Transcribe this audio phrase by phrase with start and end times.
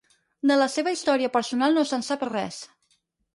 [0.51, 2.59] De la seva història personal no se'n sap res.